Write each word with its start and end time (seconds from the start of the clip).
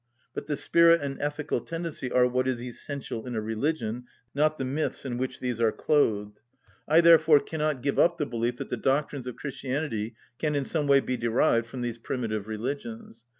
But 0.33 0.47
the 0.47 0.57
spirit 0.57 1.01
and 1.03 1.21
ethical 1.21 1.59
tendency 1.59 2.11
are 2.11 2.25
what 2.25 2.47
is 2.47 2.59
essential 2.59 3.27
in 3.27 3.35
a 3.35 3.39
religion, 3.39 4.05
not 4.33 4.57
the 4.57 4.65
myths 4.65 5.05
in 5.05 5.19
which 5.19 5.39
these 5.39 5.61
are 5.61 5.71
clothed. 5.71 6.41
I 6.87 7.01
therefore 7.01 7.39
cannot 7.39 7.83
give 7.83 7.99
up 7.99 8.17
the 8.17 8.25
belief 8.25 8.57
that 8.57 8.69
the 8.71 8.77
doctrines 8.77 9.27
of 9.27 9.35
Christianity 9.35 10.15
can 10.39 10.55
in 10.55 10.65
some 10.65 10.87
way 10.87 11.01
be 11.01 11.17
derived 11.17 11.67
from 11.67 11.81
these 11.81 11.99
primitive 11.99 12.47
religions. 12.47 13.25